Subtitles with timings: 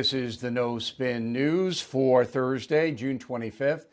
[0.00, 3.84] This is the No Spin News for Thursday, June 25th,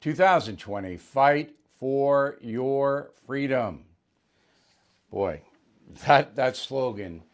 [0.00, 0.96] 2020.
[0.96, 3.82] Fight for your freedom.
[5.10, 5.40] Boy,
[6.06, 7.24] that, that slogan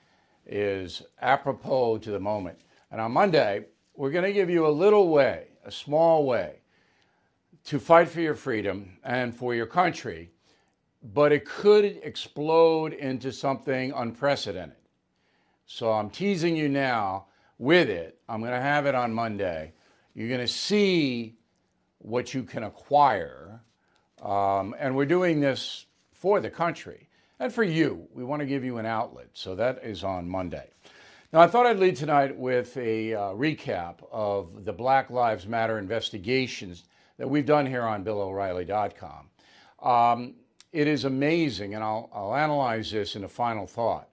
[0.47, 2.59] is apropos to the moment.
[2.91, 6.61] And on Monday, we're going to give you a little way, a small way,
[7.67, 10.31] to fight for your freedom and for your country,
[11.03, 14.79] but it could explode into something unprecedented.
[15.67, 17.27] So I'm teasing you now
[17.59, 18.19] with it.
[18.29, 19.73] I'm going to have it on Monday.
[20.15, 21.37] You're going to see
[21.99, 23.61] what you can acquire.
[24.23, 28.07] Um, and we're doing this for the country and for you.
[28.15, 29.29] We want to give you an outlet.
[29.35, 30.69] So that is on Monday.
[31.33, 35.79] Now, I thought I'd lead tonight with a uh, recap of the Black Lives Matter
[35.79, 36.85] investigations
[37.17, 39.31] that we've done here on BillO'Reilly.com.
[39.83, 40.35] Um,
[40.73, 44.09] it is amazing, and I'll, I'll analyze this in a final thought,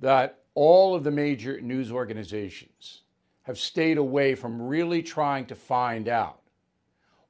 [0.00, 3.02] that all of the major news organizations
[3.42, 6.40] have stayed away from really trying to find out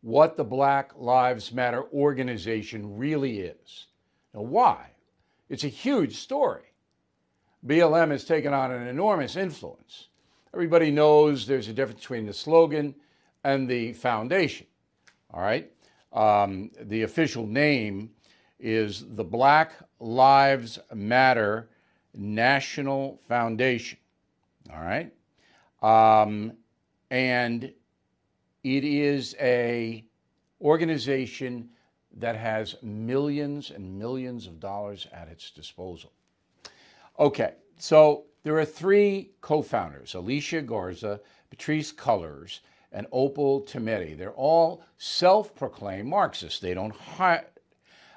[0.03, 3.87] what the Black Lives Matter organization really is.
[4.35, 4.91] Now, why?
[5.49, 6.65] It's a huge story.
[7.65, 10.09] BLM has taken on an enormous influence.
[10.53, 12.95] Everybody knows there's a difference between the slogan
[13.45, 14.67] and the foundation.
[15.33, 15.71] All right?
[16.13, 18.11] Um, the official name
[18.59, 21.69] is the Black Lives Matter
[22.15, 23.99] National Foundation.
[24.73, 25.13] All right?
[25.83, 26.53] Um,
[27.11, 27.73] and
[28.63, 30.05] it is a
[30.61, 31.71] organization
[32.19, 36.13] that has millions and millions of dollars at its disposal.
[37.19, 42.61] Okay, so there are three co-founders, Alicia Garza, Patrisse Cullors,
[42.93, 44.17] and Opal Tometi.
[44.17, 46.61] They're all self-proclaimed Marxists.
[46.61, 47.47] They don't hide,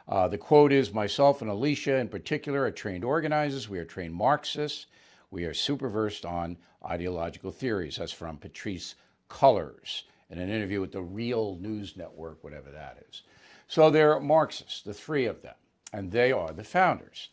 [0.08, 3.68] uh, the quote is Myself and Alicia, in particular, are trained organizers.
[3.68, 4.86] We are trained Marxists.
[5.32, 7.98] We are super versed on ideological theories.
[7.98, 8.96] That's from Patrisse
[9.30, 13.24] Cullors in an interview with the Real News Network, whatever that is.
[13.68, 15.56] So they're Marxists, the three of them,
[15.92, 17.30] and they are the founders.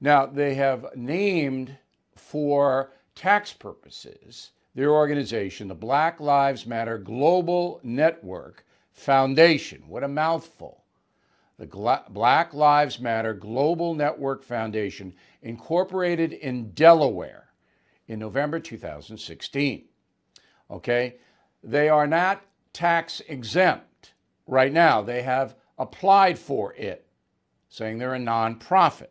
[0.00, 1.76] Now, they have named
[2.16, 9.82] for tax purposes their organization, the Black Lives Matter Global Network Foundation.
[9.88, 10.84] What a mouthful
[11.58, 17.48] the Black Lives Matter Global Network Foundation, incorporated in Delaware
[18.06, 19.84] in November 2016.
[20.70, 21.16] Okay?
[21.62, 22.42] They are not
[22.72, 24.14] tax exempt
[24.46, 25.02] right now.
[25.02, 27.06] They have applied for it,
[27.68, 29.08] saying they're a nonprofit.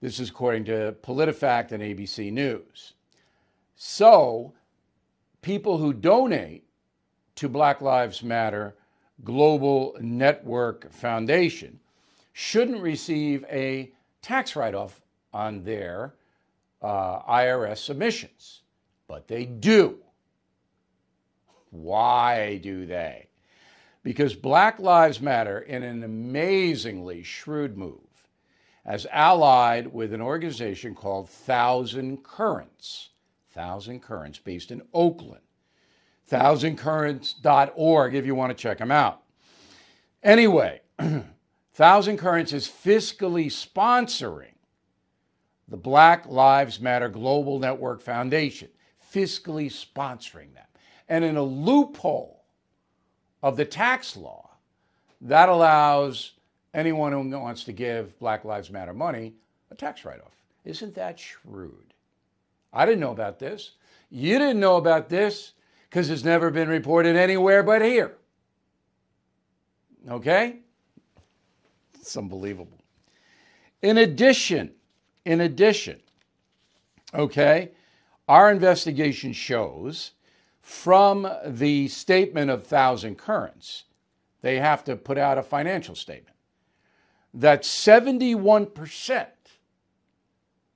[0.00, 2.94] This is according to PolitiFact and ABC News.
[3.74, 4.52] So,
[5.42, 6.64] people who donate
[7.36, 8.76] to Black Lives Matter
[9.24, 11.78] Global Network Foundation
[12.32, 15.00] shouldn't receive a tax write off
[15.32, 16.14] on their
[16.80, 18.62] uh, IRS submissions,
[19.06, 19.98] but they do.
[21.70, 23.28] Why do they?
[24.02, 28.00] Because Black Lives Matter, in an amazingly shrewd move,
[28.84, 33.10] has allied with an organization called Thousand Currents.
[33.52, 35.42] Thousand Currents, based in Oakland
[36.32, 39.20] thousandcurrents.org if you want to check them out.
[40.22, 40.80] Anyway,
[41.74, 44.54] Thousand Currents is fiscally sponsoring
[45.68, 48.68] the Black Lives Matter Global Network Foundation,
[49.12, 50.66] fiscally sponsoring them.
[51.08, 52.44] And in a loophole
[53.42, 54.50] of the tax law,
[55.20, 56.32] that allows
[56.72, 59.34] anyone who wants to give Black Lives Matter money
[59.70, 60.36] a tax write off.
[60.64, 61.92] Isn't that shrewd?
[62.72, 63.72] I didn't know about this.
[64.10, 65.52] You didn't know about this
[65.92, 68.16] because it's never been reported anywhere but here.
[70.08, 70.60] Okay?
[72.00, 72.78] It's unbelievable.
[73.82, 74.72] In addition,
[75.26, 76.00] in addition,
[77.12, 77.72] okay,
[78.26, 80.12] our investigation shows
[80.62, 83.84] from the statement of Thousand Currents,
[84.40, 86.36] they have to put out a financial statement,
[87.34, 89.26] that 71%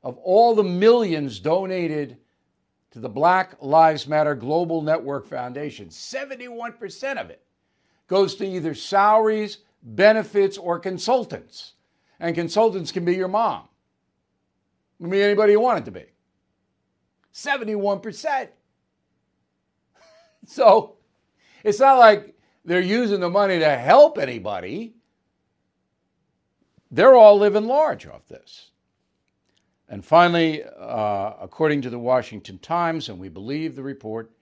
[0.02, 2.18] of all the millions donated
[2.96, 5.88] to the Black Lives Matter Global Network Foundation.
[5.88, 7.42] 71% of it
[8.08, 11.74] goes to either salaries, benefits, or consultants.
[12.18, 13.68] And consultants can be your mom.
[14.98, 16.06] Can be anybody you want it to be.
[17.34, 18.48] 71%.
[20.46, 20.96] so
[21.64, 22.34] it's not like
[22.64, 24.94] they're using the money to help anybody.
[26.90, 28.70] They're all living large off this.
[29.88, 34.32] And finally, uh, according to the Washington Times, and we believe the report,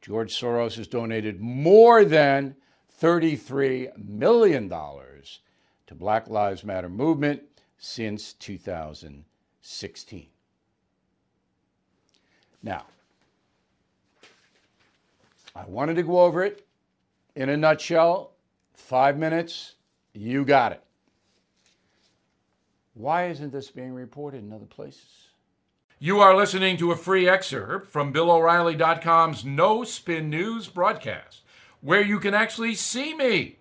[0.00, 2.56] George Soros has donated more than
[3.00, 7.42] $33 million to Black Lives Matter movement
[7.78, 10.26] since 2016.
[12.62, 12.86] Now,
[15.54, 16.66] I wanted to go over it
[17.34, 18.32] in a nutshell.
[18.74, 19.74] Five minutes,
[20.14, 20.82] you got it.
[22.96, 25.28] Why isn't this being reported in other places?
[25.98, 31.42] You are listening to a free excerpt from BillO'Reilly.com's No Spin News broadcast,
[31.82, 33.58] where you can actually see me.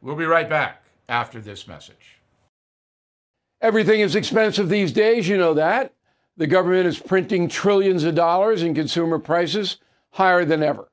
[0.00, 2.20] We'll be right back after this message.
[3.60, 5.92] Everything is expensive these days, you know that.
[6.38, 9.76] The government is printing trillions of dollars and consumer prices
[10.12, 10.88] higher than ever.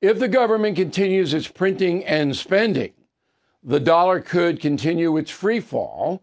[0.00, 2.94] If the government continues its printing and spending,
[3.62, 6.22] the dollar could continue its free fall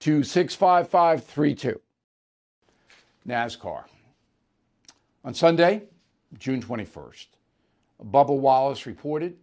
[0.00, 1.80] to 65532.
[3.26, 3.84] NASCAR.
[5.24, 5.82] On Sunday,
[6.38, 7.26] June 21st,
[8.04, 9.36] Bubba Wallace reported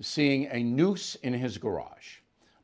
[0.00, 2.18] seeing a noose in his garage.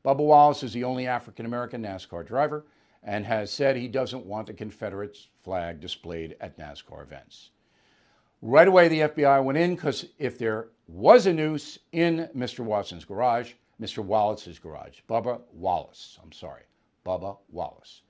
[0.05, 2.67] Bubba Wallace is the only African American NASCAR driver
[3.03, 7.51] and has said he doesn't want the Confederate flag displayed at NASCAR events.
[8.43, 12.61] Right away, the FBI went in because if there was a noose in Mr.
[12.61, 14.05] Watson's garage, Mr.
[14.05, 16.63] Wallace's garage, Bubba Wallace, I'm sorry,
[17.05, 18.03] Bubba Wallace.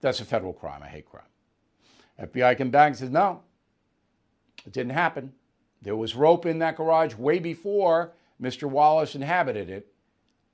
[0.00, 1.22] That's a federal crime, a hate crime.
[2.20, 3.42] FBI came back and said, no,
[4.66, 5.32] it didn't happen.
[5.82, 8.68] There was rope in that garage way before Mr.
[8.68, 9.92] Wallace inhabited it,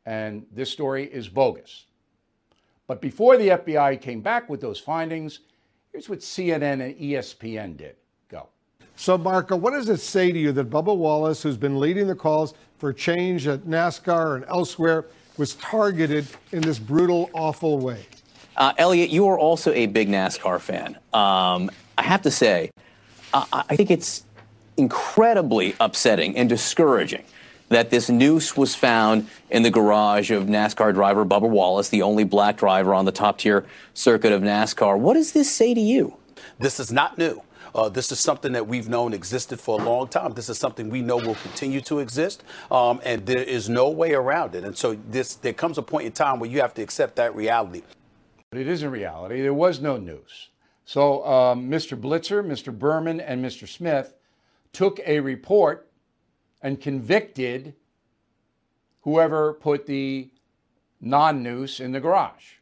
[0.05, 1.87] and this story is bogus.
[2.87, 5.41] But before the FBI came back with those findings,
[5.93, 7.97] here's what CNN and ESPN did.
[8.29, 8.49] Go.
[8.97, 12.15] So, Marco, what does it say to you that Bubba Wallace, who's been leading the
[12.15, 15.07] calls for change at NASCAR and elsewhere,
[15.37, 18.07] was targeted in this brutal, awful way?
[18.57, 20.97] Uh, Elliot, you are also a big NASCAR fan.
[21.13, 22.71] Um, I have to say,
[23.33, 24.25] I think it's
[24.77, 27.25] incredibly upsetting and discouraging
[27.69, 32.25] that this noose was found in the garage of NASCAR driver Bubba Wallace, the only
[32.25, 34.99] black driver on the top tier circuit of NASCAR.
[34.99, 36.17] What does this say to you?
[36.59, 37.43] This is not new.
[37.75, 40.33] Uh, this is something that we've known existed for a long time.
[40.33, 44.13] This is something we know will continue to exist, um, and there is no way
[44.13, 44.65] around it.
[44.65, 47.35] And so this, there comes a point in time where you have to accept that
[47.35, 47.83] reality.
[48.51, 49.43] But it isn't reality.
[49.43, 50.51] There was no news.
[50.85, 52.01] So um, Mr.
[52.01, 52.77] Blitzer, Mr.
[52.77, 53.67] Berman, and Mr.
[53.67, 54.15] Smith
[54.73, 55.91] took a report
[56.63, 57.75] and convicted
[59.01, 60.31] whoever put the
[61.01, 62.55] non noose in the garage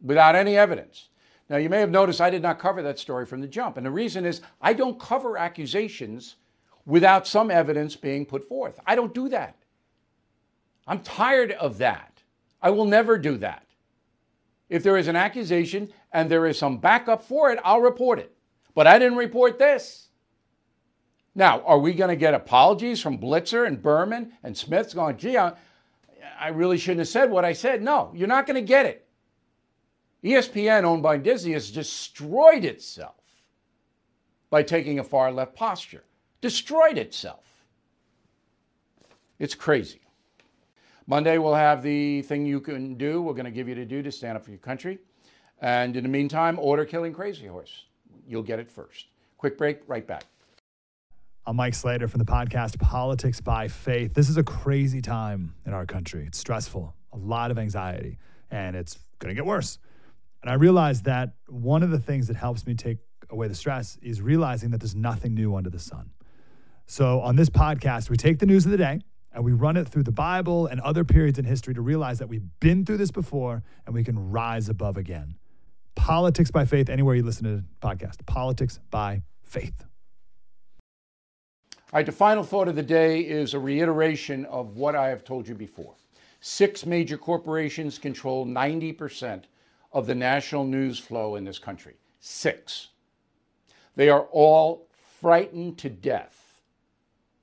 [0.00, 1.07] without any evidence.
[1.48, 3.76] Now, you may have noticed I did not cover that story from the jump.
[3.76, 6.36] And the reason is I don't cover accusations
[6.84, 8.78] without some evidence being put forth.
[8.86, 9.56] I don't do that.
[10.86, 12.22] I'm tired of that.
[12.60, 13.66] I will never do that.
[14.68, 18.34] If there is an accusation and there is some backup for it, I'll report it.
[18.74, 20.08] But I didn't report this.
[21.34, 25.38] Now, are we going to get apologies from Blitzer and Berman and Smith's going, gee,
[25.38, 25.52] I,
[26.38, 27.82] I really shouldn't have said what I said?
[27.82, 29.07] No, you're not going to get it.
[30.24, 33.14] ESPN, owned by Disney, has destroyed itself
[34.50, 36.04] by taking a far left posture.
[36.40, 37.44] Destroyed itself.
[39.38, 40.00] It's crazy.
[41.06, 43.22] Monday, we'll have the thing you can do.
[43.22, 44.98] We're going to give you to do to stand up for your country.
[45.60, 47.84] And in the meantime, order Killing Crazy Horse.
[48.26, 49.06] You'll get it first.
[49.38, 50.24] Quick break, right back.
[51.46, 54.12] I'm Mike Slater from the podcast Politics by Faith.
[54.12, 56.24] This is a crazy time in our country.
[56.26, 58.18] It's stressful, a lot of anxiety,
[58.50, 59.78] and it's going to get worse.
[60.42, 62.98] And I realized that one of the things that helps me take
[63.30, 66.10] away the stress is realizing that there's nothing new under the sun.
[66.86, 69.00] So on this podcast, we take the news of the day
[69.32, 72.28] and we run it through the Bible and other periods in history to realize that
[72.28, 75.36] we've been through this before and we can rise above again.
[75.94, 78.24] Politics by Faith, anywhere you listen to the podcast.
[78.24, 79.84] Politics by Faith.
[81.92, 85.24] All right, the final thought of the day is a reiteration of what I have
[85.24, 85.94] told you before.
[86.40, 89.44] Six major corporations control 90%
[89.92, 91.94] of the national news flow in this country.
[92.20, 92.88] Six.
[93.96, 94.88] They are all
[95.20, 96.62] frightened to death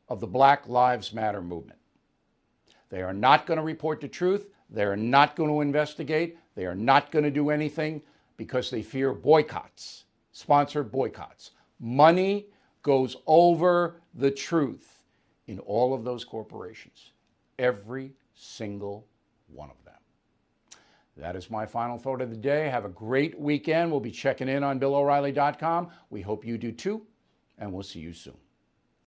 [0.08, 1.80] of the Black Lives Matter movement.
[2.90, 4.48] They are not going to report the truth.
[4.70, 6.38] They are not going to investigate.
[6.56, 8.02] They are not going to do anything
[8.38, 11.52] because they fear boycotts, sponsored boycotts.
[11.80, 12.48] Money
[12.84, 15.04] goes over the truth
[15.48, 17.12] in all of those corporations,
[17.60, 19.06] every single
[19.48, 19.94] one of them.
[21.18, 22.70] That is my final thought of the day.
[22.70, 23.90] Have a great weekend.
[23.90, 25.90] We'll be checking in on BillO'Reilly.com.
[26.10, 27.08] We hope you do too,
[27.58, 28.38] and we'll see you soon.